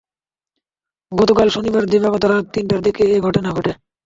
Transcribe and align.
গতকাল 1.11 1.47
শনিবার 1.49 1.83
দিবাগত 1.85 2.23
রাত 2.25 2.45
তিনটার 2.53 2.81
দিকে 2.81 3.01
এ 3.07 3.17
ঘটনা 3.21 3.49
ঘটে। 3.51 3.71